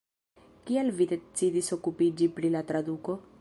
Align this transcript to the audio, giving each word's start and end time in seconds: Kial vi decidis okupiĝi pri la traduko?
Kial 0.69 0.89
vi 1.01 1.07
decidis 1.11 1.71
okupiĝi 1.77 2.31
pri 2.39 2.53
la 2.57 2.65
traduko? 2.73 3.21